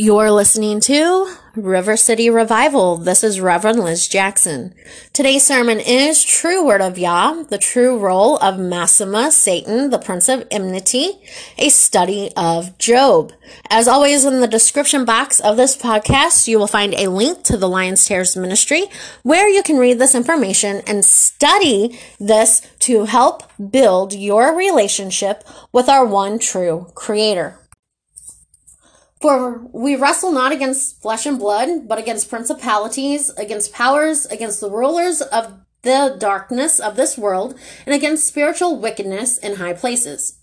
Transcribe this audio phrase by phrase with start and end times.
[0.00, 2.98] You're listening to River City Revival.
[2.98, 4.72] This is Reverend Liz Jackson.
[5.12, 10.28] Today's sermon is True Word of Yah, the true role of Mastema, Satan, the Prince
[10.28, 11.20] of Enmity,
[11.58, 13.32] a study of Job.
[13.70, 17.56] As always, in the description box of this podcast, you will find a link to
[17.56, 18.84] the Lion's Tears Ministry
[19.24, 25.88] where you can read this information and study this to help build your relationship with
[25.88, 27.57] our one true Creator.
[29.20, 34.70] For we wrestle not against flesh and blood, but against principalities, against powers, against the
[34.70, 40.38] rulers of the darkness of this world, and against spiritual wickedness in high places.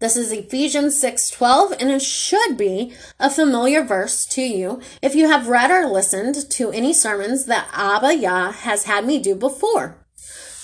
[0.00, 5.28] This is Ephesians 6:12 and it should be a familiar verse to you if you
[5.28, 10.04] have read or listened to any sermons that Abba Yah has had me do before.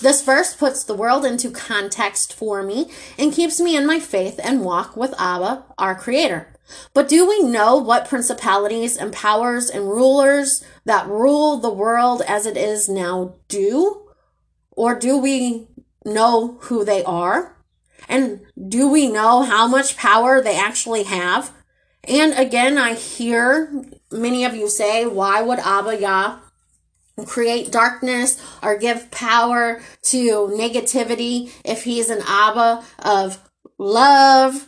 [0.01, 4.39] This verse puts the world into context for me and keeps me in my faith
[4.43, 6.50] and walk with Abba, our creator.
[6.93, 12.45] But do we know what principalities and powers and rulers that rule the world as
[12.45, 14.09] it is now do?
[14.71, 15.67] Or do we
[16.05, 17.57] know who they are?
[18.09, 21.51] And do we know how much power they actually have?
[22.03, 26.39] And again, I hear many of you say, why would Abba Yah
[27.25, 34.67] create darkness or give power to negativity if he's an Abba of love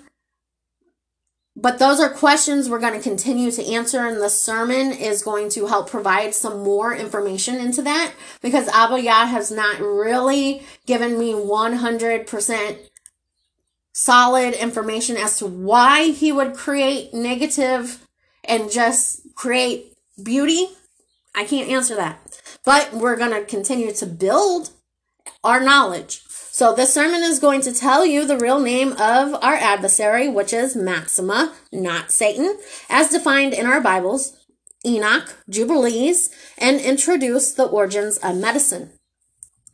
[1.63, 5.47] but those are questions we're going to continue to answer and the sermon is going
[5.47, 11.17] to help provide some more information into that because Abba Yah has not really given
[11.17, 12.77] me 100%
[13.93, 18.05] solid information as to why he would create negative
[18.43, 20.67] and just create beauty.
[21.33, 22.19] I can't answer that.
[22.65, 24.71] But we're going to continue to build
[25.45, 26.22] our knowledge.
[26.53, 30.53] So this sermon is going to tell you the real name of our adversary, which
[30.53, 32.59] is Mastema, not Satan,
[32.91, 34.37] as defined in our Bibles,
[34.85, 36.29] Enoch, Jubilees,
[36.59, 38.91] and introduce the origins of medicine.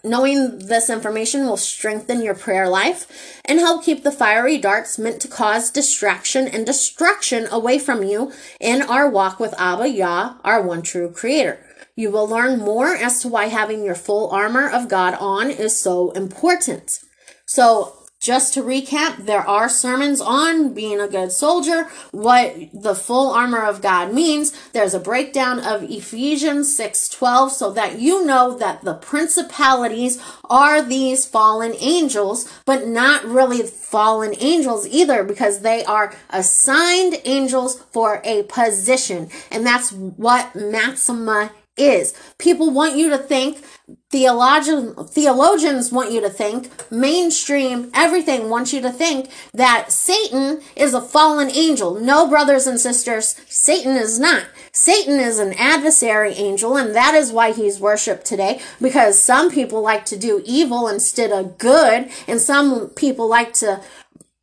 [0.06, 5.22] Knowing this information will strengthen your prayer life and help keep the fiery darts meant
[5.22, 8.32] to cause distraction and destruction away from you
[8.62, 11.60] in our walk with Abba Yah, our one true creator.
[12.00, 15.78] You will learn more as to why having your full armor of God on is
[15.78, 17.02] so important.
[17.46, 23.32] So, just to recap, there are sermons on being a good soldier, what the full
[23.32, 24.54] armor of God means.
[24.72, 31.26] There's a breakdown of Ephesians 6:12 so that you know that the principalities are these
[31.26, 38.44] fallen angels, but not really fallen angels either because they are assigned angels for a
[38.44, 39.30] position.
[39.52, 41.50] And that's what Mastema
[41.80, 42.14] is.
[42.38, 43.64] People want you to think,
[44.12, 50.94] theologian, theologians want you to think, mainstream, everything wants you to think that Satan is
[50.94, 52.00] a fallen angel.
[52.00, 54.46] No, brothers and sisters, Satan is not.
[54.72, 59.82] Satan is an adversary angel, and that is why he's worshiped today, because some people
[59.82, 63.82] like to do evil instead of good, and some people like to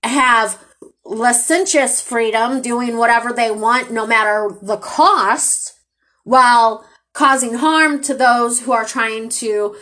[0.02, 0.62] have
[1.04, 5.74] licentious freedom, doing whatever they want, no matter the cost,
[6.24, 6.84] while
[7.16, 9.74] causing harm to those who are trying to,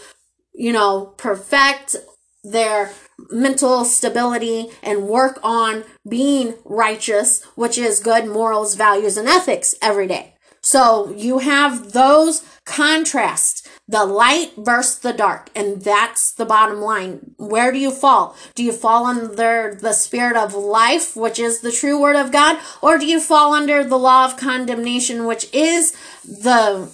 [0.55, 1.97] you know, perfect
[2.45, 2.93] their
[3.29, 10.07] mental stability and work on being righteous, which is good morals, values, and ethics every
[10.07, 10.35] day.
[10.61, 17.35] So you have those contrasts, the light versus the dark, and that's the bottom line.
[17.37, 18.37] Where do you fall?
[18.55, 22.61] Do you fall under the spirit of life, which is the true word of God,
[22.81, 26.89] or do you fall under the law of condemnation, which is the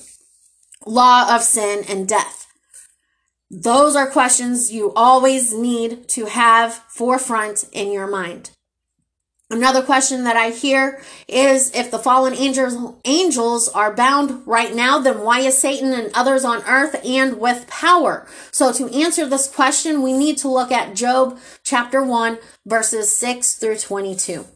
[0.86, 2.46] law of sin and death?
[3.50, 8.50] Those are questions you always need to have forefront in your mind.
[9.52, 15.00] Another question that I hear is if the fallen angels angels are bound right now,
[15.00, 18.28] then why is Satan and others on earth and with power?
[18.52, 23.54] So to answer this question, we need to look at Job chapter 1 verses 6
[23.54, 24.46] through 22.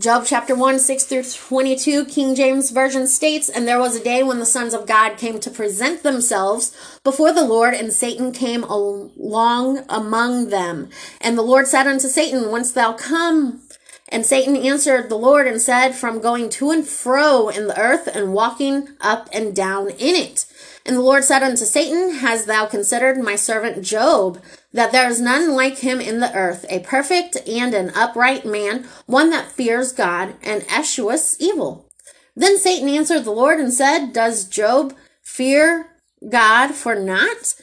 [0.00, 4.24] Job chapter 1, 6 through 22, King James Version states, And there was a day
[4.24, 8.64] when the sons of God came to present themselves before the Lord, and Satan came
[8.64, 10.88] along among them.
[11.20, 13.62] And the Lord said unto Satan, Whence thou come?
[14.08, 18.08] And Satan answered the Lord and said, From going to and fro in the earth
[18.08, 20.46] and walking up and down in it.
[20.84, 24.42] And the Lord said unto Satan, Hast thou considered my servant Job?
[24.74, 28.86] That there is none like him in the earth, a perfect and an upright man,
[29.06, 31.88] one that fears God and eschews evil.
[32.34, 34.92] Then Satan answered the Lord and said, Does Job
[35.22, 35.86] fear
[36.28, 37.54] God for naught?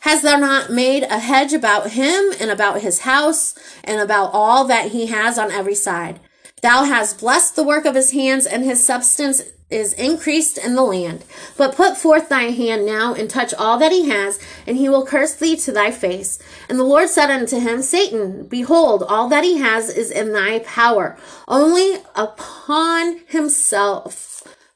[0.00, 4.64] Has thou not made a hedge about him and about his house and about all
[4.64, 6.20] that he has on every side?
[6.62, 10.82] Thou hast blessed the work of his hands, and his substance is increased in the
[10.82, 11.24] land.
[11.56, 15.06] But put forth thy hand now and touch all that he has, and he will
[15.06, 16.38] curse thee to thy face.
[16.68, 20.60] And the Lord said unto him, Satan, behold, all that he has is in thy
[20.60, 21.16] power.
[21.46, 24.29] Only upon himself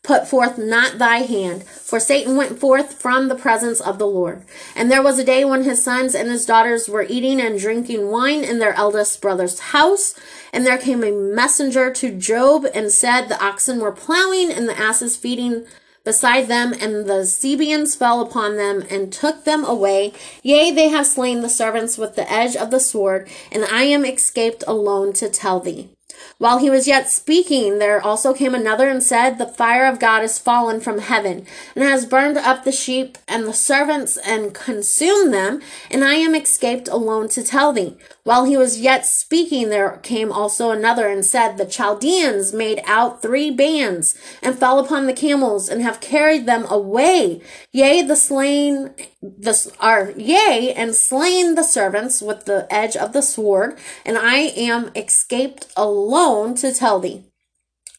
[0.05, 1.65] put forth not thy hand.
[1.65, 4.45] For Satan went forth from the presence of the Lord.
[4.77, 8.11] And there was a day when his sons and his daughters were eating and drinking
[8.11, 10.15] wine in their eldest brother's house.
[10.53, 14.79] And there came a messenger to Job and said, The oxen were plowing and the
[14.79, 15.67] asses feeding
[16.05, 20.12] beside them, and the Sabeans fell upon them and took them away.
[20.43, 24.05] Yea, they have slain the servants with the edge of the sword, and I am
[24.05, 25.94] escaped alone to tell thee.
[26.38, 30.22] While he was yet speaking, there also came another and said, The fire of God
[30.22, 35.32] is fallen from heaven, and has burned up the sheep and the servants, and consumed
[35.32, 37.96] them, and I am escaped alone to tell thee.
[38.25, 43.21] While he was yet speaking, there came also another and said, The Chaldeans made out
[43.21, 47.43] three bands, and fell upon the camels, and have carried them away.
[47.71, 53.23] Yea, the slain the are yea and slain the servants with the edge of the
[53.23, 57.25] sword and i am escaped alone to tell thee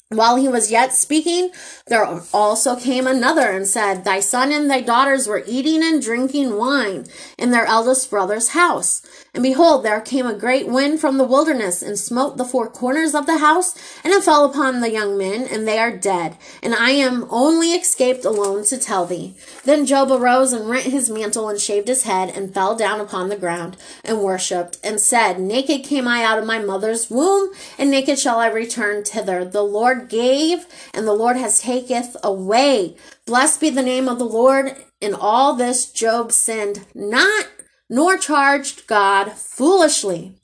[0.10, 1.50] while he was yet speaking,
[1.88, 6.58] there also came another and said, Thy son and thy daughters were eating and drinking
[6.58, 7.08] wine
[7.40, 9.02] in their eldest brother's house.
[9.36, 13.14] And behold, there came a great wind from the wilderness and smote the four corners
[13.14, 16.38] of the house, and it fell upon the young men, and they are dead.
[16.64, 19.36] And I am only escaped alone to tell thee.
[19.66, 23.28] Then Job arose and rent his mantle and shaved his head, and fell down upon
[23.28, 27.92] the ground and worshipped, and said, Naked came I out of my mother's womb, and
[27.92, 29.44] naked shall I return thither.
[29.44, 32.96] The Lord gave, and the Lord has taketh away.
[33.26, 34.78] Blessed be the name of the Lord.
[35.02, 37.48] In all this, Job sinned not,
[37.90, 40.36] nor charged God foolishly.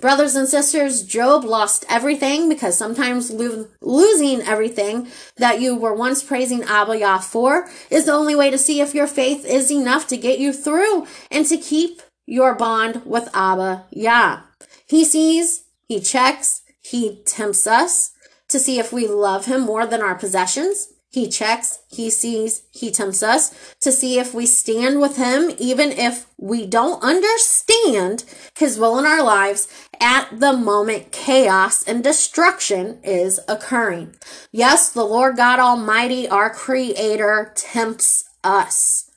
[0.00, 6.22] Brothers and sisters, Job lost everything because sometimes lo- losing everything that you were once
[6.22, 10.06] praising Abba Yah for is the only way to see if your faith is enough
[10.08, 14.42] to get you through and to keep your bond with Abba Yah.
[14.86, 18.12] He sees, he checks, he tempts us,
[18.48, 20.91] to see if we love him more than our possessions.
[21.12, 25.92] He checks, he sees, he tempts us to see if we stand with him, even
[25.92, 28.24] if we don't understand
[28.56, 29.68] his will in our lives
[30.00, 34.16] at the moment chaos and destruction is occurring.
[34.50, 39.11] Yes, the Lord God Almighty, our creator, tempts us.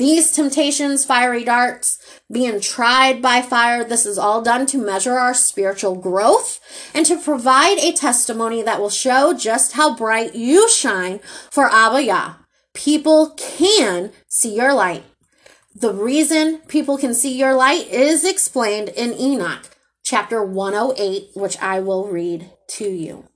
[0.00, 1.98] These temptations, fiery darts,
[2.32, 3.84] being tried by fire.
[3.84, 6.58] This is all done to measure our spiritual growth
[6.94, 11.20] and to provide a testimony that will show just how bright you shine
[11.50, 12.34] for Abba Yah.
[12.72, 15.04] People can see your light.
[15.74, 19.68] The reason people can see your light is explained in Enoch
[20.02, 23.29] chapter 108, which I will read to you.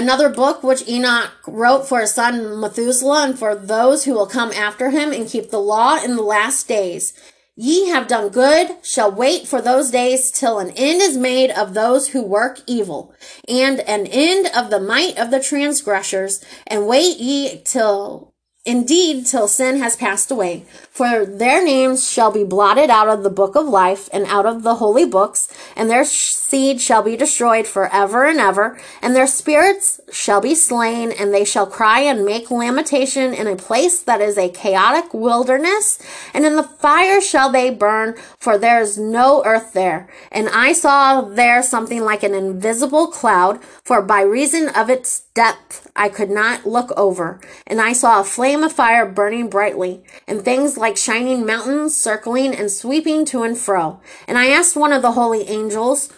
[0.00, 4.50] Another book which Enoch wrote for his son Methuselah and for those who will come
[4.52, 7.12] after him and keep the law in the last days.
[7.54, 11.74] Ye have done good, shall wait for those days till an end is made of
[11.74, 13.14] those who work evil,
[13.46, 18.30] and an end of the might of the transgressors, and wait ye till
[18.66, 20.64] Indeed, till sin has passed away,
[21.00, 24.62] for their names shall be blotted out of the book of life and out of
[24.62, 29.98] the holy books, and their seed shall be destroyed forever and ever, and their spirits
[30.12, 34.36] shall be slain, and they shall cry and make lamentation in a place that is
[34.36, 35.98] a chaotic wilderness,
[36.34, 40.06] and in the fire shall they burn, for there is no earth there.
[40.30, 45.90] And I saw there something like an invisible cloud, for by reason of its depth
[45.96, 50.42] I could not look over, and I saw a flame of fire burning brightly, and
[50.42, 54.00] things like shining mountains circling and sweeping to and fro.
[54.26, 56.12] And I asked one of the holy angels,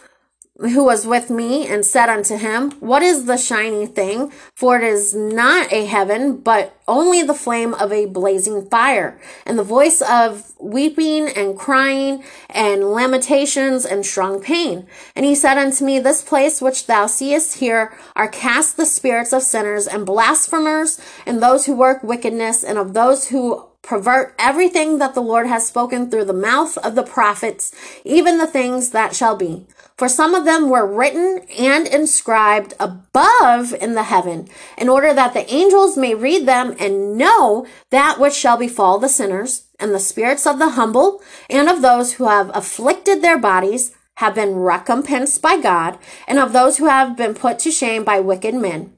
[0.61, 4.31] who was with me and said unto him, What is the shining thing?
[4.55, 9.59] For it is not a heaven, but only the flame of a blazing fire, and
[9.59, 14.87] the voice of weeping and crying and lamentations and strong pain.
[15.17, 19.33] And he said unto me, This place which thou seest here are cast the spirits
[19.33, 24.99] of sinners and blasphemers and those who work wickedness and of those who pervert everything
[24.99, 27.75] that the Lord has spoken through the mouth of the prophets,
[28.05, 29.67] even the things that shall be.
[29.99, 34.49] For some of them were written and inscribed above in the heaven,
[34.79, 39.09] in order that the angels may read them and know that which shall befall the
[39.09, 41.21] sinners, and the spirits of the humble,
[41.51, 45.99] and of those who have afflicted their bodies, have been recompensed by God,
[46.29, 48.93] and of those who have been put to shame by wicked men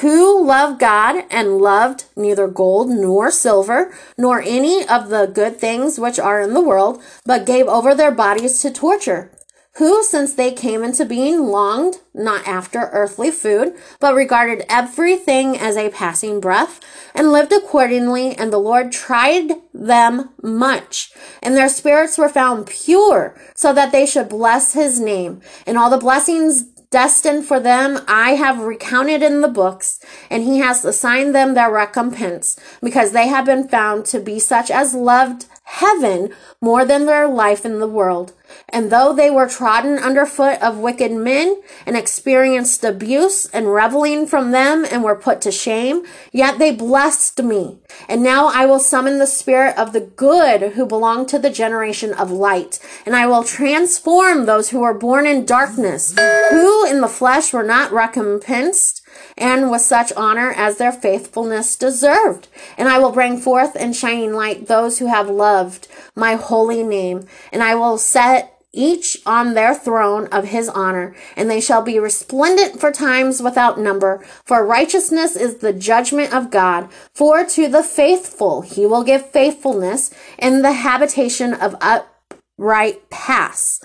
[0.00, 5.98] who loved God and loved neither gold nor silver, nor any of the good things
[5.98, 9.30] which are in the world, but gave over their bodies to torture
[9.76, 15.76] who, since they came into being, longed not after earthly food, but regarded everything as
[15.76, 16.78] a passing breath,
[17.14, 21.12] and lived accordingly, and the Lord tried them much.
[21.42, 25.40] And their spirits were found pure, so that they should bless his name.
[25.66, 29.98] And all the blessings destined for them I have recounted in the books,
[30.30, 34.70] and he has assigned them their recompense, because they have been found to be such
[34.70, 36.28] as loved heaven
[36.60, 38.34] more than their life in the world.
[38.68, 44.50] And though they were trodden underfoot of wicked men and experienced abuse and reveling from
[44.50, 47.78] them and were put to shame, yet they blessed me.
[48.06, 52.12] And now I will summon the spirit of the good who belong to the generation
[52.12, 52.78] of light.
[53.06, 56.14] And I will transform those who were born in darkness,
[56.50, 59.01] who in the flesh were not recompensed
[59.36, 62.48] and with such honor as their faithfulness deserved.
[62.76, 67.26] And I will bring forth in shining light those who have loved my holy name,
[67.52, 71.98] and I will set each on their throne of his honor, and they shall be
[71.98, 74.24] resplendent for times without number.
[74.44, 76.88] For righteousness is the judgment of God.
[77.14, 83.82] For to the faithful he will give faithfulness, and the habitation of upright paths.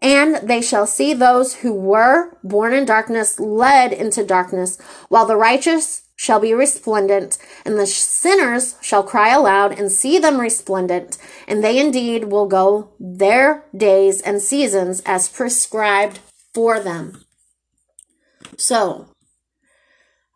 [0.00, 4.78] And they shall see those who were born in darkness led into darkness,
[5.08, 10.40] while the righteous shall be resplendent, and the sinners shall cry aloud and see them
[10.40, 16.18] resplendent, and they indeed will go their days and seasons as prescribed
[16.52, 17.24] for them.
[18.56, 19.06] So,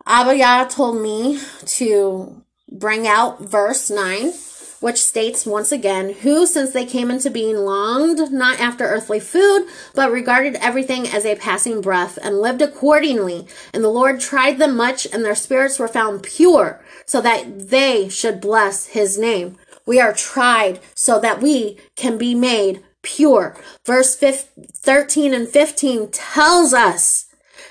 [0.07, 4.33] Abba told me to bring out verse 9
[4.83, 9.67] which states once again, who since they came into being longed not after earthly food,
[9.95, 13.47] but regarded everything as a passing breath, and lived accordingly.
[13.73, 18.09] And the Lord tried them much, and their spirits were found pure, so that they
[18.09, 19.57] should bless his name.
[19.87, 23.57] We are tried so that we can be made pure.
[23.85, 27.27] Verse 15, 13 and 15 tells us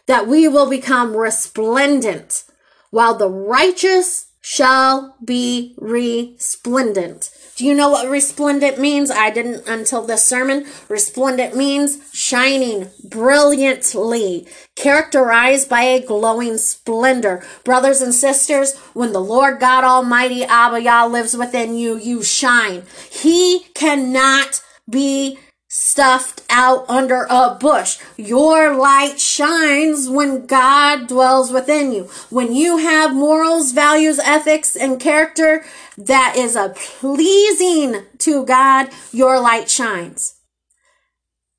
[0.07, 2.45] that we will become resplendent,
[2.89, 7.29] while the righteous shall be resplendent.
[7.55, 9.11] Do you know what resplendent means?
[9.11, 10.65] I didn't until this sermon.
[10.89, 17.45] Resplendent means shining brilliantly, characterized by a glowing splendor.
[17.63, 22.83] Brothers and sisters, when the Lord God Almighty Abba Yah lives within you, you shine.
[23.11, 25.37] He cannot be
[25.73, 27.97] stuffed out under a bush.
[28.17, 32.09] Your light shines when God dwells within you.
[32.29, 35.63] When you have morals, values, ethics, and character
[35.97, 40.40] that is a pleasing to God, your light shines.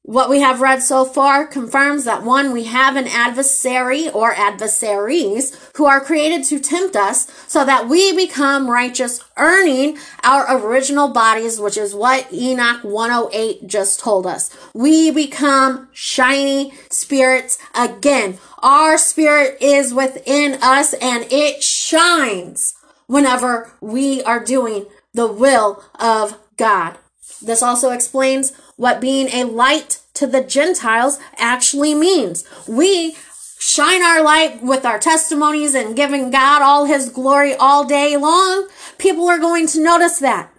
[0.04, 5.56] What we have read so far confirms that one, we have an adversary or adversaries
[5.76, 11.61] who are created to tempt us so that we become righteous, earning our original bodies,
[11.61, 14.50] which is what Enoch 108 just told us.
[14.75, 18.38] We become shiny spirits again.
[18.59, 22.75] Our spirit is within us and it shines
[23.06, 26.99] whenever we are doing the will of God.
[27.40, 28.52] This also explains
[28.83, 32.45] what being a light to the Gentiles actually means.
[32.67, 33.17] We
[33.61, 38.69] shine our light with our testimonies and giving God all his glory all day long.
[38.99, 40.53] People are going to notice that.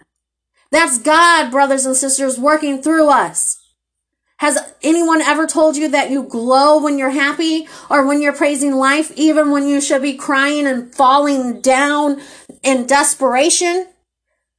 [0.70, 3.60] That's God, brothers and sisters, working through us.
[4.38, 8.72] Has anyone ever told you that you glow when you're happy or when you're praising
[8.72, 12.22] life, even when you should be crying and falling down
[12.62, 13.86] in desperation?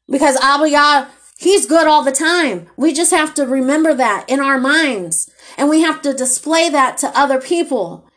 [0.08, 2.68] Because Abba Yah He's good all the time.
[2.78, 6.98] We just have to remember that in our minds and we have to display that
[7.00, 8.10] to other people.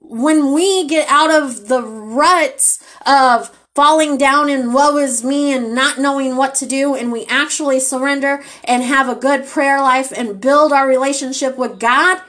[0.00, 5.74] When we get out of the ruts of falling down and woe is me and
[5.74, 10.12] not knowing what to do and we actually surrender and have a good prayer life
[10.16, 12.20] and build our relationship with God,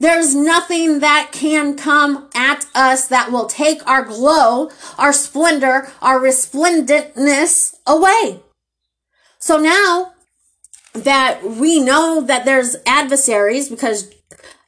[0.00, 6.18] there's nothing that can come at us that will take our glow, our splendor, our
[6.18, 8.43] resplendentness away.
[9.44, 10.14] So now
[10.94, 14.10] that we know that there's adversaries because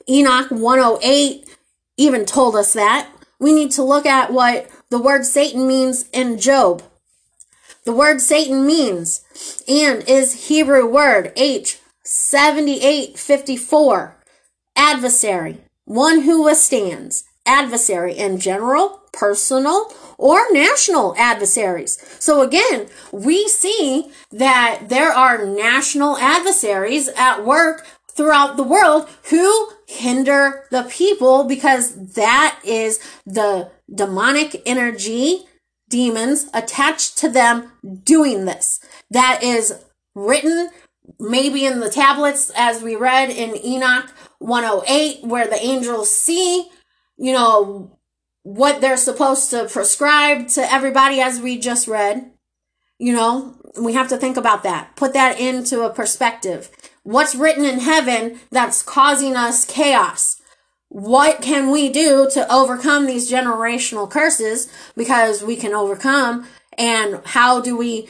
[0.06, 1.49] Enoch 108
[1.97, 3.09] even told us that,
[3.40, 6.83] we need to look at what the word Satan means in Job.
[7.87, 9.25] The word Satan means
[9.66, 14.16] and is Hebrew word H 7854
[14.76, 21.99] adversary, one who withstands, adversary in general, personal, or national adversaries.
[22.19, 29.71] So again, we see that there are national adversaries at work throughout the world who
[29.87, 35.45] hinder the people because that is the demonic energy
[35.88, 37.73] demons attached to them
[38.03, 38.81] doing this.
[39.11, 39.85] That is
[40.15, 40.71] written
[41.21, 46.69] maybe in the tablets as we read in Enoch 108 where the angels see,
[47.16, 47.99] you know,
[48.42, 52.30] what they're supposed to prescribe to everybody as we just read.
[52.99, 54.94] You know, we have to think about that.
[54.96, 56.70] Put that into a perspective.
[57.02, 60.40] What's written in heaven that's causing us chaos?
[60.88, 64.73] What can we do to overcome these generational curses?
[64.96, 66.46] Because we can overcome.
[66.78, 68.08] And how do we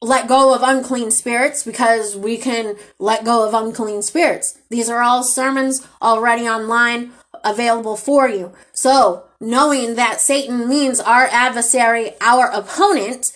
[0.00, 1.62] let go of unclean spirits?
[1.62, 4.58] Because we can let go of unclean spirits.
[4.70, 7.12] These are all sermons already online
[7.44, 8.52] available for you.
[8.72, 13.32] So, knowing that Satan means our adversary, our opponent,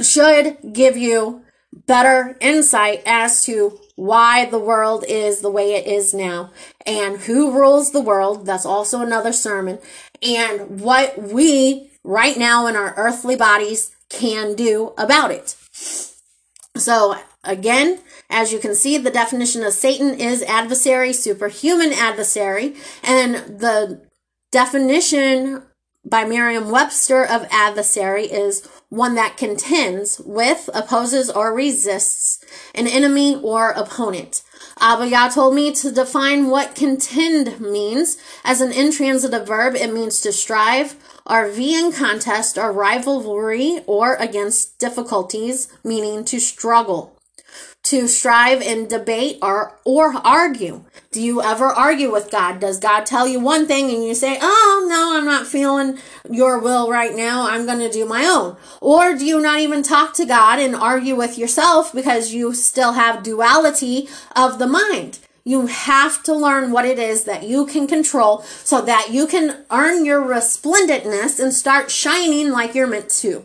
[0.00, 1.42] should give you
[1.86, 6.50] better insight as to why the world is the way it is now
[6.84, 8.46] and who rules the world.
[8.46, 9.78] That's also another sermon.
[10.22, 15.56] And what we right now in our earthly bodies can do about it.
[16.76, 17.16] So
[17.46, 24.02] again, as you can see, the definition of Satan is adversary, superhuman adversary, and the
[24.50, 25.62] definition
[26.08, 33.40] by Merriam Webster of adversary is one that contends with, opposes, or resists an enemy
[33.42, 34.42] or opponent.
[34.78, 38.18] Abba told me to define what contend means.
[38.44, 44.14] As an intransitive verb, it means to strive, or be in contest or rivalry or
[44.16, 47.15] against difficulties, meaning to struggle
[47.84, 50.84] to strive and debate or or argue.
[51.12, 52.58] Do you ever argue with God?
[52.58, 55.98] Does God tell you one thing and you say, "Oh, no, I'm not feeling
[56.28, 57.48] your will right now.
[57.48, 60.74] I'm going to do my own." Or do you not even talk to God and
[60.74, 65.20] argue with yourself because you still have duality of the mind?
[65.44, 69.64] You have to learn what it is that you can control so that you can
[69.70, 73.44] earn your resplendentness and start shining like you're meant to.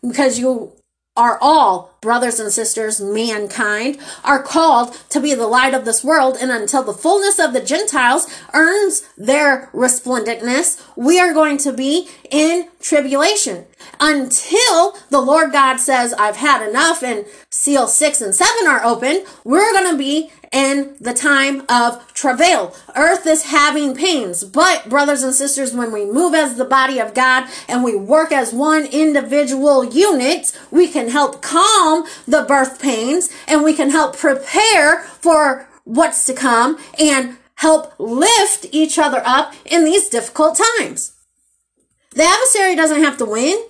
[0.00, 0.72] Because you
[1.20, 6.34] are all brothers and sisters, mankind, are called to be the light of this world.
[6.40, 12.08] And until the fullness of the Gentiles earns their resplendentness, we are going to be
[12.30, 13.66] in tribulation
[14.00, 19.24] until the Lord God says, I've had enough and seal six and seven are open.
[19.44, 22.74] We're going to be in the time of travail.
[22.96, 24.42] Earth is having pains.
[24.44, 28.32] But, brothers and sisters, when we move as the body of God and we work
[28.32, 34.16] as one individual unit, we can help calm the birth pains and we can help
[34.16, 41.12] prepare for what's to come and help lift each other up in these difficult times.
[42.12, 43.66] The adversary doesn't have to win.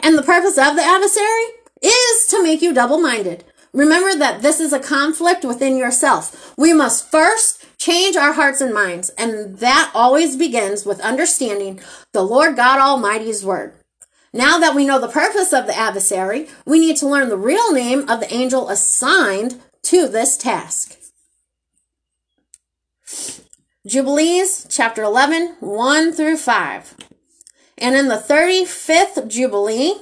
[0.00, 1.44] And the purpose of the adversary
[1.82, 3.44] is to make you double minded.
[3.72, 6.54] Remember that this is a conflict within yourself.
[6.56, 11.80] We must first change our hearts and minds, and that always begins with understanding
[12.12, 13.74] the Lord God Almighty's word.
[14.32, 17.72] Now that we know the purpose of the adversary, we need to learn the real
[17.72, 20.96] name of the angel assigned to this task.
[23.86, 26.96] Jubilees, chapter 11, 1 through 5.
[27.78, 29.94] And in the 35th Jubilee,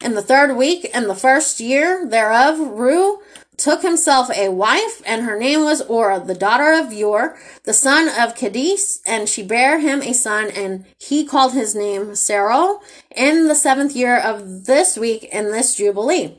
[0.00, 3.18] in the third week, in the first year thereof, Reu
[3.56, 8.08] took himself a wife, and her name was Orah, the daughter of Ur, the son
[8.08, 12.76] of Kadesh, and she bare him a son, and he called his name Sarai,
[13.14, 16.38] in the seventh year of this week in this Jubilee.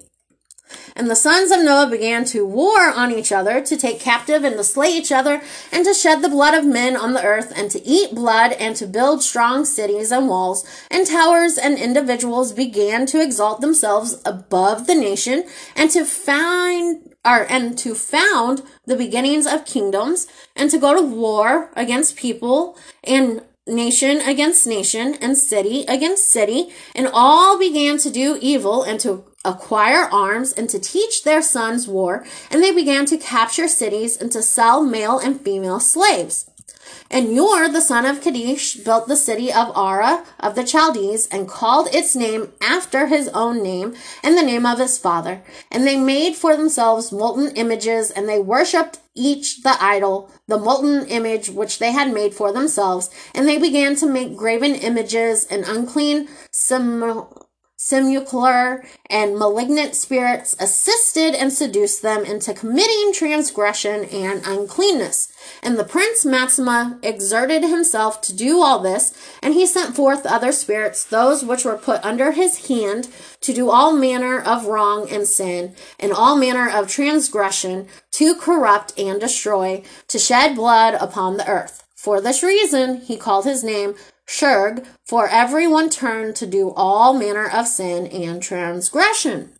[0.99, 4.57] And the sons of Noah began to war on each other, to take captive and
[4.57, 7.71] to slay each other, and to shed the blood of men on the earth, and
[7.71, 13.05] to eat blood, and to build strong cities and walls, and towers, and individuals began
[13.05, 19.47] to exalt themselves above the nation, and to find or and to found the beginnings
[19.47, 25.85] of kingdoms, and to go to war against people and nation against nation and city
[25.87, 31.23] against city, and all began to do evil and to acquire arms and to teach
[31.23, 35.79] their sons war, and they began to capture cities and to sell male and female
[35.79, 36.49] slaves.
[37.11, 41.47] And Ur, the son of Kadesh, built the city of Ara of the Chaldees and
[41.47, 45.41] called its name after his own name and the name of his father.
[45.71, 51.07] And they made for themselves molten images and they worshipped each the idol, the molten
[51.07, 53.09] image which they had made for themselves.
[53.33, 57.48] And they began to make graven images and unclean symbol
[57.89, 65.33] simulacral, and malignant spirits assisted and seduced them into committing transgression and uncleanness.
[65.63, 70.51] And the prince Mastema exerted himself to do all this, and he sent forth other
[70.51, 73.09] spirits, those which were put under his hand,
[73.41, 78.97] to do all manner of wrong and sin, and all manner of transgression, to corrupt
[78.99, 81.83] and destroy, to shed blood upon the earth.
[81.95, 83.95] For this reason, he called his name
[84.29, 89.53] Serug, for everyone turned to do all manner of sin and transgression.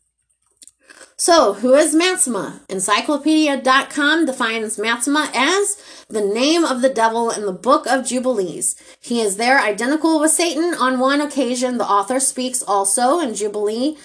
[1.18, 2.62] So, who is Mastema?
[2.70, 8.76] Encyclopedia.com defines Mastema as the name of the devil in the book of Jubilees.
[9.02, 10.76] He is there identical with Satan.
[10.76, 13.98] On one occasion, the author speaks also in Jubilee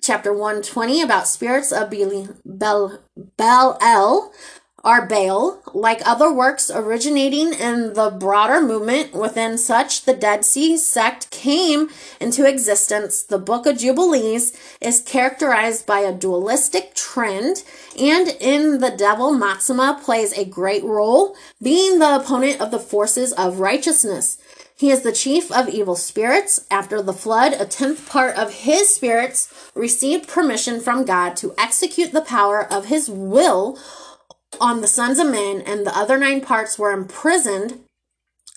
[0.00, 1.90] chapter 120 about spirits of
[2.44, 3.00] Bel,
[3.36, 4.32] Bel El,
[4.82, 10.76] are Baal, like other works originating in the broader movement within such the Dead Sea
[10.76, 13.22] sect came into existence.
[13.22, 17.62] The Book of Jubilees is characterized by a dualistic trend,
[17.98, 23.32] and in the devil, Mastema plays a great role, being the opponent of the forces
[23.34, 24.38] of righteousness.
[24.80, 26.64] He is the chief of evil spirits.
[26.70, 32.12] After the flood, a tenth part of his spirits received permission from God to execute
[32.12, 33.78] the power of his will
[34.60, 37.80] on the sons of men, and the other nine parts were imprisoned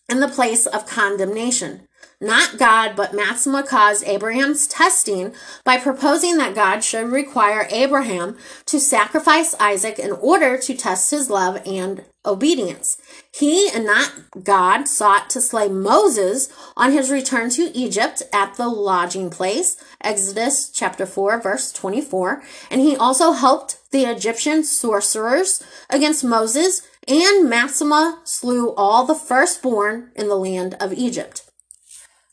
[0.09, 1.87] in the place of condemnation.
[2.23, 5.33] Not God, but Mastema caused Abraham's testing
[5.65, 11.29] by proposing that God should require Abraham to sacrifice Isaac in order to test his
[11.29, 12.97] love and obedience.
[13.29, 18.69] He and not God sought to slay Moses on his return to Egypt at the
[18.69, 26.23] lodging place, Exodus chapter 4 verse 24, and he also helped the Egyptian sorcerers against
[26.23, 31.42] Moses, and Mastema slew all the firstborn in the land of Egypt.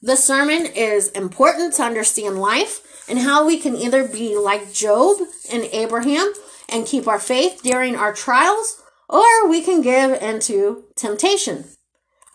[0.03, 5.19] This sermon is important to understand life and how we can either be like Job
[5.53, 6.33] and Abraham
[6.71, 11.65] and keep our faith during our trials, or we can give into temptation.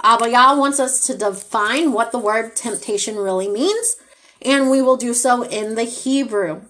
[0.04, 3.96] Abba Yah wants us to define what the word temptation really means,
[4.44, 6.62] and we will do so in the Hebrew.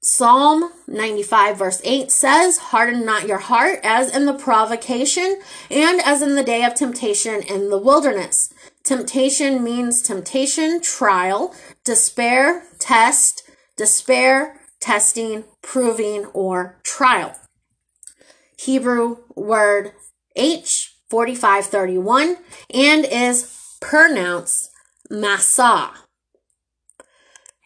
[0.00, 6.22] Psalm 95 verse 8 says, Harden not your heart as in the provocation and as
[6.22, 8.52] in the day of temptation in the wilderness.
[8.84, 13.42] Temptation means temptation, trial, despair, test,
[13.76, 17.36] despair, testing, proving, or trial.
[18.58, 19.92] Hebrew word
[20.34, 22.36] H 4531
[22.72, 24.70] and is pronounced
[25.10, 25.90] masa.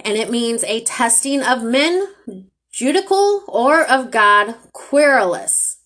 [0.00, 2.08] And it means a testing of men,
[2.72, 5.78] judicial or of God, querulous,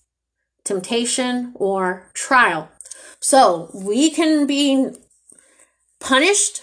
[0.65, 2.69] temptation, or trial.
[3.21, 4.91] So we can be
[6.01, 6.63] punished,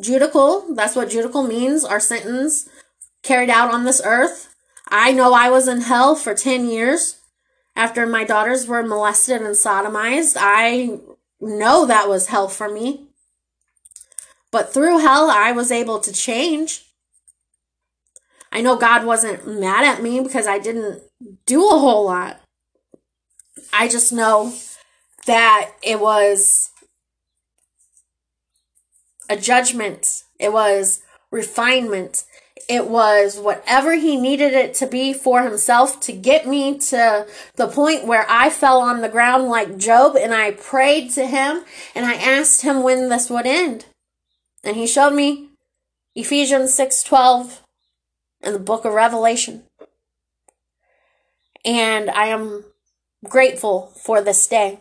[0.00, 2.68] judical, that's what judical means, our sentence
[3.22, 4.54] carried out on this earth.
[4.88, 7.18] I know I was in hell for 10 years
[7.74, 10.36] after my daughters were molested and sodomized.
[10.38, 11.00] I
[11.40, 13.08] know that was hell for me.
[14.50, 16.84] But through hell, I was able to change.
[18.52, 21.02] I know God wasn't mad at me because I didn't
[21.44, 22.40] do a whole lot.
[23.72, 24.54] I just know
[25.26, 26.70] that it was
[29.28, 32.24] a judgment, it was refinement,
[32.68, 37.68] it was whatever he needed it to be for himself to get me to the
[37.68, 42.04] point where I fell on the ground like Job and I prayed to him and
[42.06, 43.86] I asked him when this would end.
[44.64, 45.50] And he showed me
[46.16, 47.60] Ephesians 6:12
[48.40, 49.64] and the book of Revelation.
[51.64, 52.64] And I am
[53.24, 54.80] grateful for this day.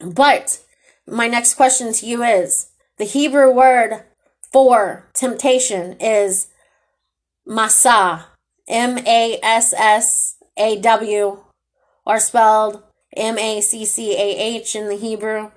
[0.00, 0.60] But
[1.06, 2.69] my next question to you is
[3.00, 4.04] the Hebrew word
[4.52, 6.48] for temptation is
[7.48, 8.24] masa,
[8.68, 11.38] M A S S A W,
[12.04, 12.82] or spelled
[13.16, 15.50] M A C C A H in the Hebrew,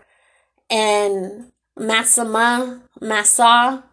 [0.69, 3.83] and masama, masa.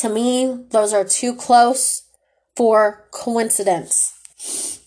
[0.00, 2.02] To me, those are too close
[2.54, 4.82] for coincidence.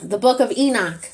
[0.00, 1.10] The book of Enoch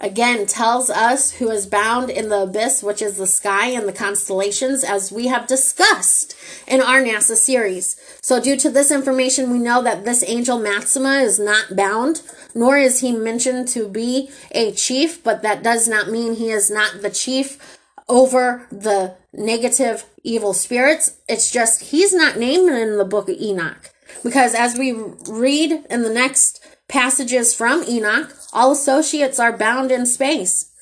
[0.00, 3.92] again tells us who is bound in the abyss, which is the sky and the
[3.92, 6.34] constellations, as we have discussed
[6.66, 8.00] in our NASA series.
[8.22, 12.22] So, due to this information, we know that this angel Mastema is not bound,
[12.54, 16.70] nor is he mentioned to be a chief, but that does not mean he is
[16.70, 21.18] not the chief over the negative evil spirits.
[21.28, 23.90] It's just he's not named in the book of Enoch.
[24.24, 30.04] Because as we read in the next passages from Enoch, all associates are bound in
[30.04, 30.72] space.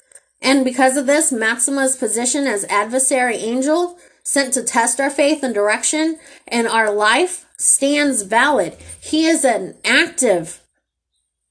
[0.40, 5.54] And because of this, Mastema's position as adversary angel, sent to test our faith and
[5.54, 8.76] direction and our life, stands valid.
[9.00, 10.62] He is an active,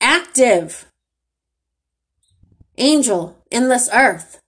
[0.01, 0.85] active
[2.77, 4.41] angel in this earth.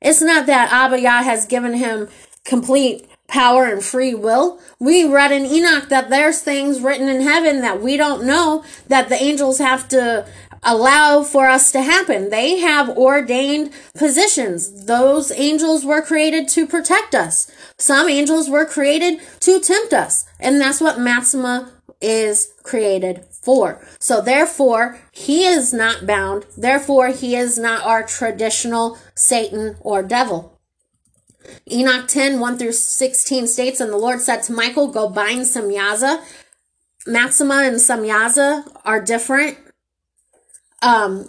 [0.00, 2.08] It's not that Abba Yah has given him
[2.44, 4.60] complete power and free will.
[4.78, 9.08] We read in Enoch that there's things written in heaven that we don't know that
[9.08, 10.26] the angels have to
[10.62, 12.30] allow for us to happen.
[12.30, 14.86] They have ordained positions.
[14.86, 17.50] Those angels were created to protect us.
[17.78, 20.26] Some angels were created to tempt us.
[20.40, 23.86] And that's what Mastema is created for.
[24.00, 26.46] So therefore, he is not bound.
[26.56, 30.55] Therefore, he is not our traditional Satan or devil.
[31.70, 36.22] Enoch 10, 1 through 16 states, And the Lord said to Michael, Go bind Semyaza.
[37.06, 39.58] Maxima and Semyaza are different.
[40.82, 41.26] Um,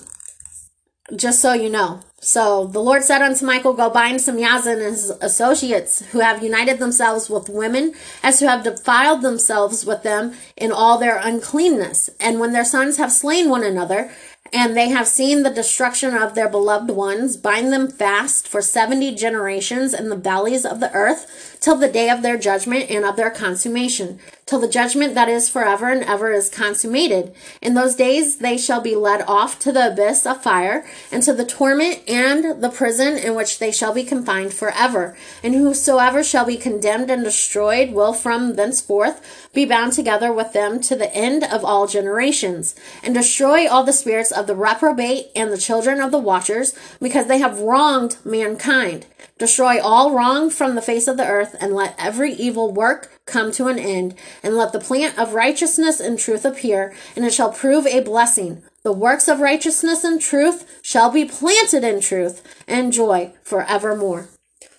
[1.16, 2.02] just so you know.
[2.20, 6.80] So the Lord said unto Michael, Go bind Semyaza and his associates who have united
[6.80, 12.10] themselves with women, as who have defiled themselves with them in all their uncleanness.
[12.20, 14.12] And when their sons have slain one another,
[14.54, 19.14] and they have seen the destruction of their beloved ones, bind them fast for seventy
[19.14, 23.16] generations in the valleys of the earth, till the day of their judgment and of
[23.16, 27.34] their consummation, till the judgment that is forever and ever is consummated.
[27.62, 31.34] In those days they shall be led off to the abyss of fire, and to
[31.34, 35.18] the torment and the prison in which they shall be confined forever.
[35.44, 40.80] And whosoever shall be condemned and destroyed will from thenceforth be bound together with them
[40.82, 45.52] to the end of all generations, and destroy all the spirits of the reprobate and
[45.52, 49.06] the children of the watchers, because they have wronged mankind.
[49.38, 53.52] Destroy all wrong from the face of the earth, and let every evil work come
[53.52, 57.52] to an end, and let the plant of righteousness and truth appear, and it shall
[57.52, 58.64] prove a blessing.
[58.84, 64.30] The works of righteousness and truth shall be planted in truth and joy forevermore.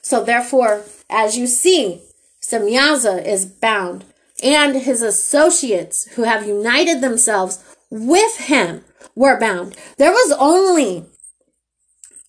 [0.00, 2.00] So therefore, as you see,
[2.40, 4.06] Semyaza is bound,
[4.42, 8.84] and his associates who have united themselves with him
[9.14, 9.76] were bound.
[9.96, 11.04] There was only,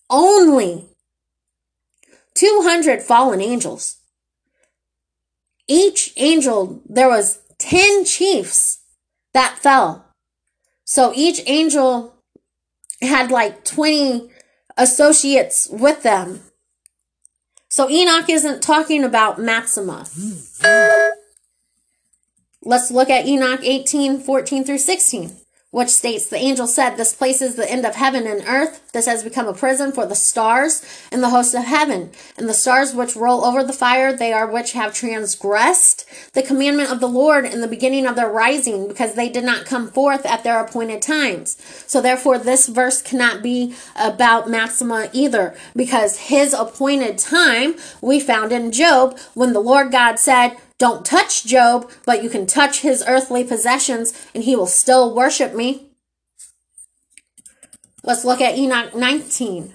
[0.09, 0.85] only
[2.33, 3.97] 200 fallen angels.
[5.67, 8.79] Each angel, there was 10 chiefs
[9.33, 10.05] that fell.
[10.83, 12.15] So each angel
[13.01, 14.29] had like 20
[14.77, 16.41] associates with them.
[17.67, 20.09] So Enoch isn't talking about Mastema.
[20.63, 21.09] Hmm.
[22.63, 25.37] Let's look at Enoch 18, 14 through 16
[25.71, 28.91] which states the angel said, This place is the end of heaven and earth.
[28.91, 32.09] This has become a prison for the stars and the hosts of heaven.
[32.37, 36.91] And the stars which roll over the fire, they are which have transgressed the commandment
[36.91, 40.25] of the Lord in the beginning of their rising, because they did not come forth
[40.25, 41.57] at their appointed times.
[41.85, 48.51] So therefore, this verse cannot be about Mastema either, because his appointed time we found
[48.51, 53.03] in Job when the Lord God said, don't touch Job, but you can touch his
[53.05, 55.89] earthly possessions and he will still worship me.
[58.03, 59.73] Let's look at Enoch 19.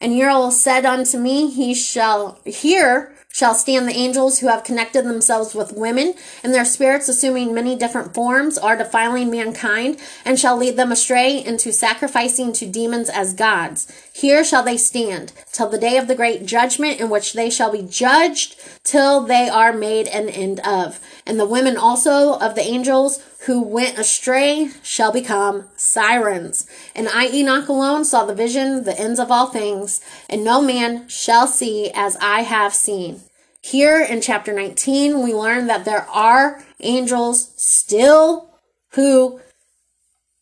[0.00, 5.04] And Uriel said unto me, He shall hear shall stand the angels who have connected
[5.04, 10.56] themselves with women, and their spirits, assuming many different forms, are defiling mankind, and shall
[10.56, 13.92] lead them astray into sacrificing to demons as gods.
[14.10, 17.70] Here shall they stand, till the day of the great judgment, in which they shall
[17.70, 20.98] be judged, till they are made an end of.
[21.26, 26.66] And the women also of the angels who went astray shall become sirens.
[26.96, 31.08] And I, Enoch, alone saw the vision, the ends of all things, and no man
[31.08, 33.20] shall see as I have seen.
[33.62, 38.50] Here in chapter 19, we learn that there are angels still
[38.90, 39.40] who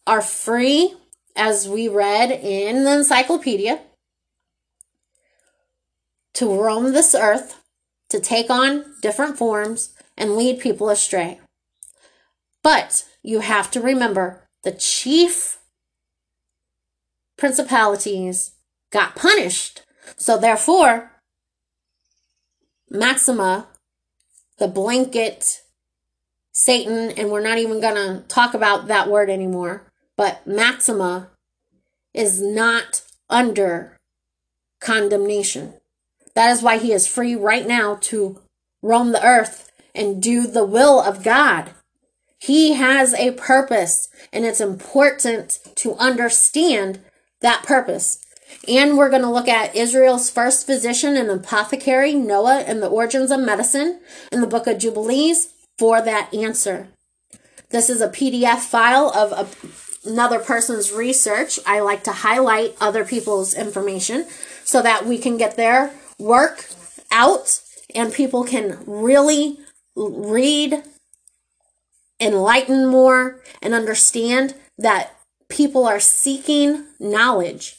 [0.07, 0.95] are free,
[1.37, 3.81] as we read in the encyclopedia,
[6.35, 7.61] to roam this earth,
[8.09, 11.41] to take on different forms, and lead people astray.
[12.65, 15.59] But you have to remember the chief
[17.37, 18.53] principalities
[18.91, 19.83] got punished.
[20.17, 21.13] So therefore,
[22.93, 23.67] Mastema,
[24.59, 25.61] the blanket
[26.53, 31.29] Satan, and we're not even going to talk about that word anymore, but Mastema
[32.15, 33.99] is not under
[34.81, 35.75] condemnation.
[36.35, 38.41] That is why he is free right now to
[38.83, 41.73] roam the earth and do the will of God.
[42.45, 47.01] He has a purpose, and it's important to understand
[47.41, 48.23] that purpose.
[48.69, 53.31] And we're going to look at Israel's first physician and apothecary, Noah, and the origins
[53.31, 53.99] of medicine
[54.31, 56.89] in the book of Jubilees for that answer.
[57.71, 61.59] This is a PDF file of a, another person's research.
[61.67, 64.27] I like to highlight other people's information
[64.65, 66.67] so that we can get their work
[67.11, 67.63] out
[67.95, 69.61] and people can really
[69.97, 70.83] read
[72.25, 75.17] enlighten more, and understand that
[75.49, 77.77] people are seeking knowledge.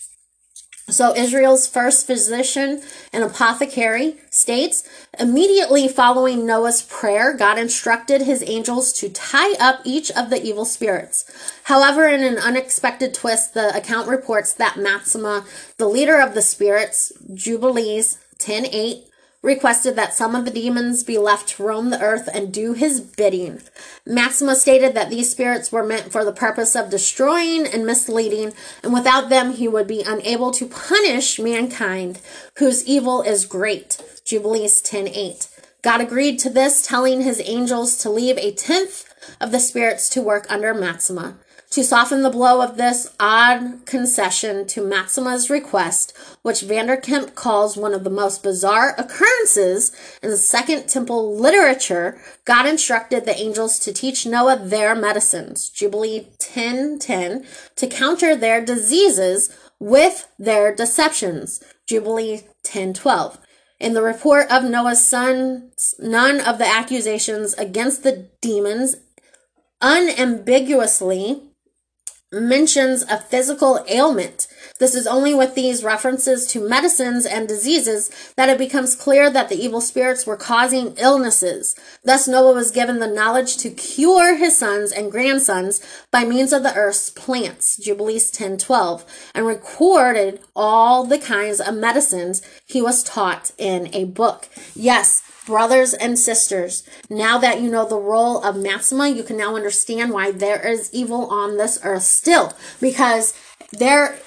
[0.88, 8.94] So Israel's first physician and apothecary states, immediately following Noah's prayer, God instructed his angels
[9.00, 11.26] to tie up each of the evil spirits.
[11.64, 17.12] However, in an unexpected twist, the account reports that Mastema, the leader of the spirits,
[17.34, 19.06] Jubilees 10:8,
[19.46, 23.00] requested that some of the demons be left to roam the earth and do his
[23.00, 23.62] bidding.
[24.06, 28.92] Mastema stated that these spirits were meant for the purpose of destroying and misleading, and
[28.92, 32.20] without them he would be unable to punish mankind,
[32.58, 34.02] whose evil is great.
[34.26, 35.48] Jubilees 10:8.
[35.84, 39.06] God agreed to this, telling his angels to leave a tenth
[39.40, 41.36] of the spirits to work under Mastema.
[41.76, 47.94] To soften the blow of this odd concession to Mastema's request, which VanderKam calls one
[47.94, 49.92] of the most bizarre occurrences
[50.24, 57.46] in Second Temple literature, God instructed the angels to teach Noah their medicines, Jubilee 10:10,
[57.76, 63.38] to counter their diseases with their deceptions, Jubilee 10:12.
[63.82, 68.96] In the report of Noah's sons, none of the accusations against the demons
[69.82, 71.45] unambiguously
[72.32, 74.48] mentions a physical ailment.
[74.80, 79.48] This is only with these references to medicines and diseases that it becomes clear that
[79.50, 81.76] the evil spirits were causing illnesses.
[82.04, 86.64] Thus Noah was given the knowledge to cure his sons and grandsons by means of
[86.64, 93.52] the earth's plants, Jubilees 10:12, and recorded all the kinds of medicines he was taught
[93.58, 94.50] in a book.
[94.76, 99.56] Yes, brothers and sisters, now that you know the role of Mastema, you can now
[99.56, 102.54] understand why there is evil on this earth still.
[102.82, 103.34] Because
[103.72, 104.20] there,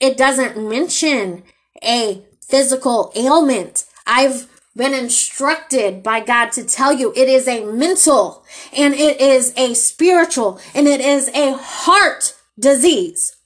[0.00, 1.42] it doesn't mention
[1.82, 3.84] a physical ailment.
[4.06, 8.44] I've been instructed by God to tell you it is a mental
[8.76, 13.36] and it is a spiritual and it is a heart disease.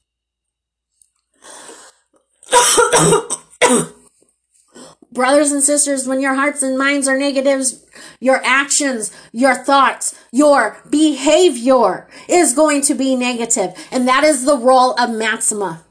[5.15, 7.85] Brothers and sisters, when your hearts and minds are negatives,
[8.19, 13.73] your actions, your thoughts, your behavior is going to be negative.
[13.93, 15.83] And that is the role of Mastema.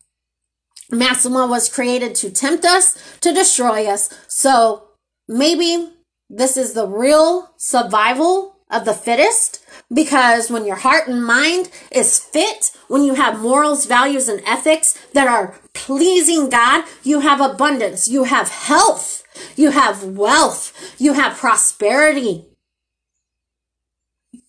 [0.92, 4.10] Mastema was created to tempt us, to destroy us.
[4.28, 4.90] So
[5.30, 5.94] maybe
[6.30, 9.62] this is the real survival of the fittest
[9.93, 14.99] because when your heart and mind is fit, when you have morals, values, and ethics
[15.13, 19.23] that are pleasing God, you have abundance, you have health,
[19.56, 22.45] you have wealth, you have prosperity.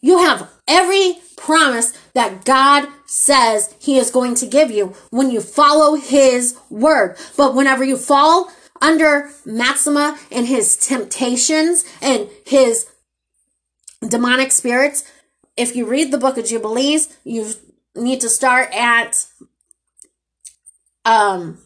[0.00, 5.40] You have every promise that God says He is going to give you when you
[5.40, 7.16] follow His word.
[7.36, 8.50] But whenever you fall
[8.84, 12.86] under Mastema and his temptations and his
[14.06, 15.04] demonic spirits,
[15.56, 17.52] if you read the book of Jubilees, you
[17.94, 19.26] need to start at
[21.04, 21.58] um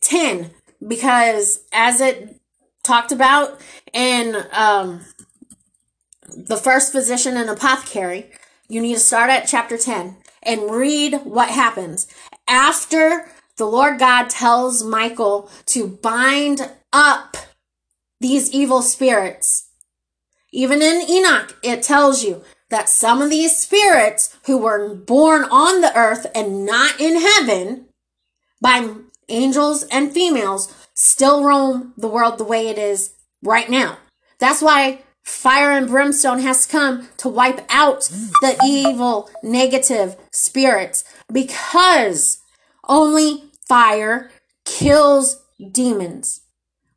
[0.00, 0.50] 10
[0.86, 2.40] because as it
[2.84, 3.60] talked about
[3.92, 5.04] in um
[6.28, 8.30] the first physician and apothecary,
[8.68, 12.06] you need to start at chapter 10 and read what happens
[12.46, 17.36] after the Lord God tells Michael to bind up
[18.20, 19.70] these evil spirits.
[20.52, 25.80] Even in Enoch, it tells you that some of these spirits who were born on
[25.80, 27.86] the earth and not in heaven
[28.60, 28.88] by
[29.28, 33.98] angels and females still roam the world the way it is right now.
[34.38, 38.02] That's why fire and brimstone has to come to wipe out
[38.40, 42.38] the evil, negative spirits because
[42.88, 44.30] only fire
[44.64, 46.42] kills demons.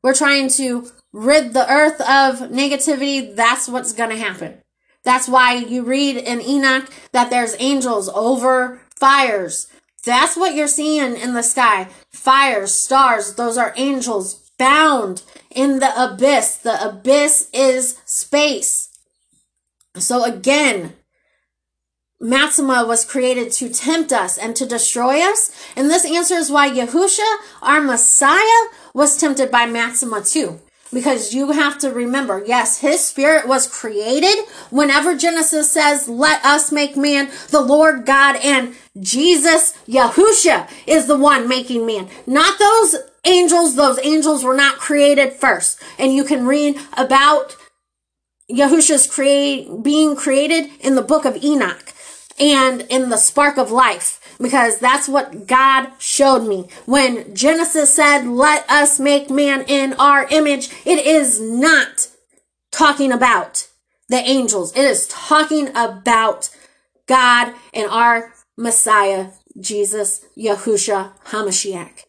[0.02, 3.36] We're trying to rid the earth of negativity.
[3.36, 4.59] That's what's going to happen.
[5.04, 9.68] That's why you read in Enoch that there's angels over fires.
[10.06, 11.88] That's what you're seeing in the sky.
[12.12, 16.58] Fires, stars, those are angels bound in the abyss.
[16.58, 18.90] The abyss is space.
[19.96, 20.94] So again,
[22.22, 25.52] Mastema was created to tempt us and to destroy us.
[25.76, 30.60] And this answers why Yahusha, our Messiah, was tempted by Mastema too.
[30.92, 34.46] Because you have to remember, yes, his spirit was created.
[34.72, 41.18] Whenever Genesis says, let us make man, the Lord God and Jesus, Yahusha, is the
[41.18, 42.10] one making man.
[42.26, 43.76] Not those angels.
[43.76, 45.82] Those angels were not created first.
[46.00, 47.56] And you can read about
[48.50, 51.94] Yahusha's create, being created in the book of Enoch
[52.40, 56.68] and in the spark of life because that's what God showed me.
[56.86, 62.08] When Genesis said, let us make man in our image, it is not
[62.72, 63.68] talking about
[64.08, 64.76] the angels.
[64.76, 66.50] It is talking about
[67.08, 72.04] God and our Messiah, Jesus, Yahusha HaMashiach.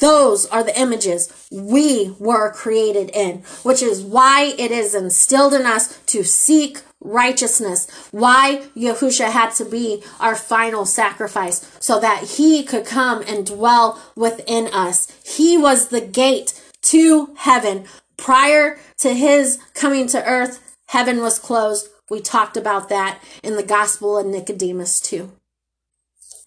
[0.00, 5.66] Those are the images we were created in, which is why it is instilled in
[5.66, 7.88] us to seek righteousness.
[8.10, 14.00] Why Yahusha had to be our final sacrifice so that he could come and dwell
[14.14, 15.08] within us.
[15.24, 17.86] He was the gate to heaven,
[18.20, 21.88] Prior to his coming to earth, heaven was closed.
[22.10, 25.32] We talked about that in the Gospel of Nicodemus too.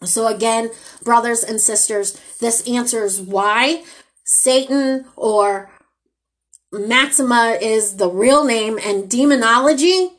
[0.04, 0.70] So again,
[1.04, 3.84] brothers and sisters, this answers why
[4.24, 5.72] Satan or
[6.72, 10.12] Mastema is the real name and demonology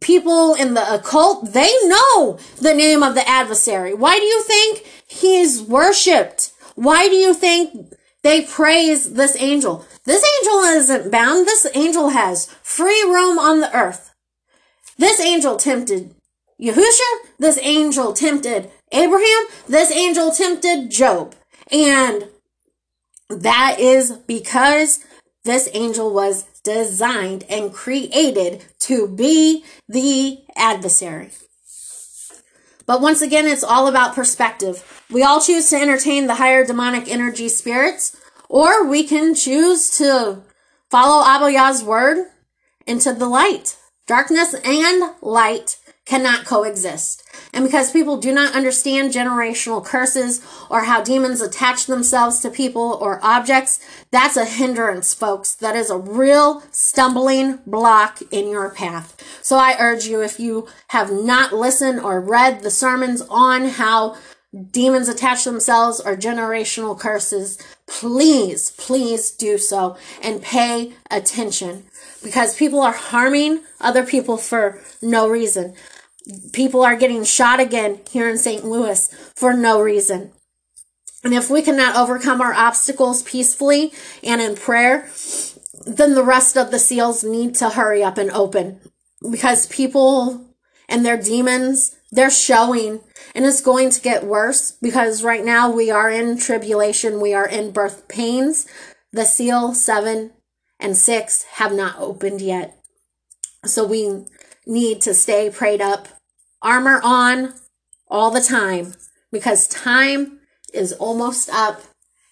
[0.00, 3.94] people in the occult, they know the name of the adversary.
[3.94, 6.52] Why do you think he's worshiped?
[6.74, 7.92] Why do you think
[8.22, 9.86] they praise this angel?
[10.04, 11.46] This angel isn't bound.
[11.46, 14.14] This angel has free roam on the earth.
[14.98, 16.14] This angel tempted
[16.60, 17.10] Yahusha.
[17.38, 19.46] This angel tempted Abraham.
[19.68, 21.34] This angel tempted Job.
[21.70, 22.28] And
[23.28, 25.04] that is because
[25.44, 31.30] this angel was designed and created to be the adversary.
[32.86, 35.04] But once again, it's all about perspective.
[35.10, 38.16] We all choose to entertain the higher demonic energy spirits,
[38.48, 40.42] or we can choose to
[40.90, 42.26] follow Abba Yah's word
[42.86, 43.76] into the light.
[44.06, 47.19] Darkness and light cannot coexist.
[47.52, 50.40] And because people do not understand generational curses
[50.70, 53.80] or how demons attach themselves to people or objects,
[54.10, 55.54] that's a hindrance, folks.
[55.54, 59.16] That is a real stumbling block in your path.
[59.42, 64.16] So I urge you, if you have not listened or read the sermons on how
[64.70, 71.84] demons attach themselves or generational curses, please, please do so and pay attention
[72.22, 75.74] because people are harming other people for no reason.
[76.52, 78.64] People are getting shot again here in St.
[78.64, 80.32] Louis for no reason.
[81.22, 83.92] And if we cannot overcome our obstacles peacefully
[84.22, 85.08] and in prayer,
[85.86, 88.80] then the rest of the seals need to hurry up and open
[89.30, 90.46] because people
[90.88, 93.00] and their demons, they're showing
[93.34, 97.20] and it's going to get worse because right now we are in tribulation.
[97.20, 98.66] We are in birth pains.
[99.12, 100.32] The seal seven
[100.78, 102.76] and six have not opened yet.
[103.64, 104.24] So we
[104.70, 106.08] need to stay prayed up,
[106.62, 107.54] armor on
[108.08, 108.94] all the time
[109.32, 110.40] because time
[110.72, 111.82] is almost up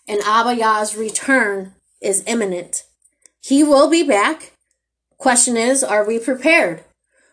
[0.06, 2.84] and Abba Yah's return is imminent.
[3.42, 4.52] He will be back.
[5.18, 6.84] Question is, are we prepared?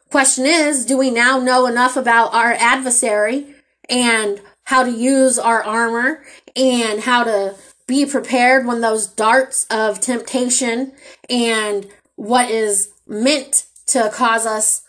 [0.10, 3.48] Question is, do we now know enough about our adversary
[3.90, 6.24] and how to use our armor
[6.56, 7.56] and how to
[7.88, 10.92] be prepared when those darts of temptation
[11.30, 14.85] and what is meant to cause us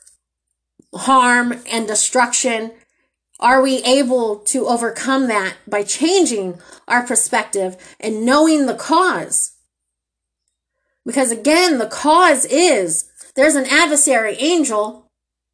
[0.95, 2.72] harm and destruction
[3.39, 6.59] are we able to overcome that by changing
[6.89, 9.53] our perspective and knowing the cause?
[11.05, 15.11] Because again, the cause is there's an adversary angel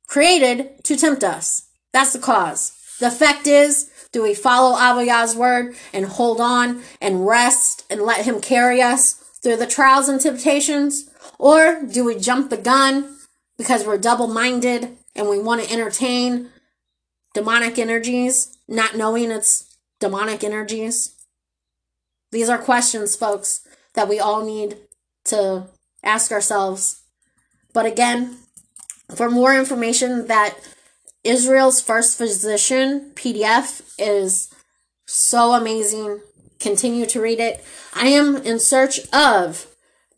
[0.06, 1.68] created to tempt us.
[1.92, 2.72] That's the cause.
[3.00, 8.02] The effect is, do we follow Abba Yah's word and hold on and rest and
[8.02, 11.10] let him carry us through the trials and temptations?
[11.38, 13.16] Or do we jump the gun
[13.62, 16.50] because we're double minded and we want to entertain
[17.32, 21.14] demonic energies, not knowing it's demonic energies?
[22.32, 23.60] These are questions, folks,
[23.94, 24.78] that we all need
[25.26, 25.68] to
[26.02, 27.02] ask ourselves.
[27.72, 28.38] But again,
[29.14, 30.56] for more information that
[31.22, 34.52] Israel's First Physician PDF is
[35.06, 36.20] so amazing.
[36.58, 37.64] Continue to read it.
[37.94, 39.68] I am in search of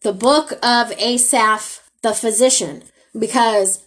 [0.01, 2.85] the book of Asaph the physician
[3.19, 3.85] because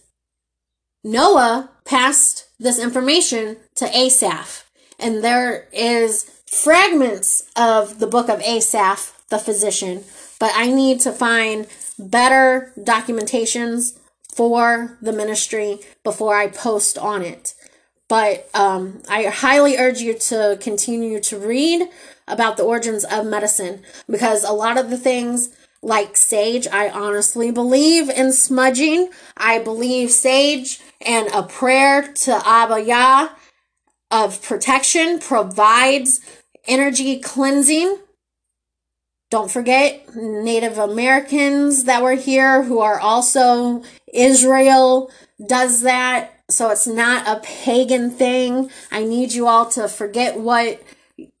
[1.04, 4.64] Noah passed this information to Asaph
[4.98, 10.04] and there is fragments of the book of Asaph the physician,
[10.40, 11.66] but I need to find
[11.98, 13.98] better documentations
[14.34, 17.54] for the ministry before I post on it.
[18.08, 21.88] But um, I highly urge you to continue to read
[22.26, 25.50] about the origins of medicine because a lot of the things
[25.88, 29.10] like sage, I honestly believe in smudging.
[29.36, 33.30] I believe sage and a prayer to Abba Yah
[34.10, 36.20] of protection provides
[36.66, 37.98] energy cleansing
[39.30, 43.82] don't forget Native Americans that were here who are also
[44.12, 45.10] Israel
[45.46, 46.32] does that.
[46.48, 48.70] So it's not a pagan thing.
[48.90, 50.82] I need you all to forget what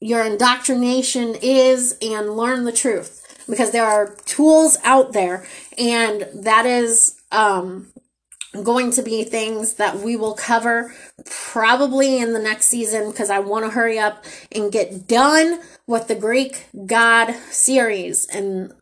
[0.00, 3.17] your indoctrination is and learn the truth
[3.48, 5.46] because there are tools out there
[5.76, 7.88] and that is um,
[8.62, 10.94] going to be things that we will cover
[11.24, 16.08] probably in the next season because I want to hurry up and get done with
[16.08, 18.26] the Greek God series.
[18.26, 18.72] And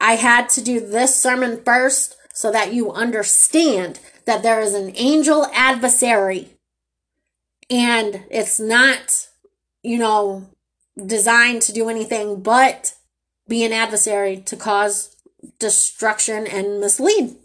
[0.00, 4.92] I had to do this sermon first so that you understand that there is an
[4.96, 6.50] angel adversary
[7.70, 9.28] and it's not,
[9.82, 10.46] you know,
[11.06, 12.94] designed to do anything but
[13.48, 15.16] be an adversary to cause
[15.58, 17.36] destruction and mislead.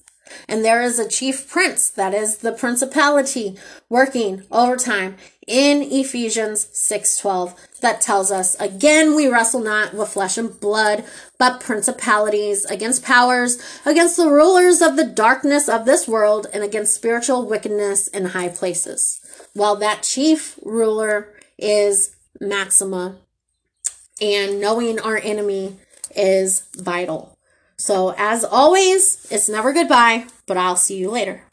[0.47, 3.57] And there is a chief prince, that is the principality,
[3.89, 5.17] working overtime
[5.49, 11.03] in Ephesians 6:12 that tells us again we wrestle not with flesh and blood
[11.39, 16.93] but principalities against powers against the rulers of the darkness of this world and against
[16.93, 19.19] spiritual wickedness in high places.
[19.55, 23.15] Well that chief ruler is Mastema
[24.21, 25.77] and knowing our enemy
[26.15, 27.37] is vital.
[27.77, 31.43] So, as always, it's never goodbye, but I'll see you later.